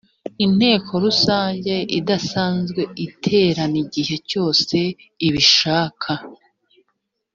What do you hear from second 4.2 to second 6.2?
cyose ibishak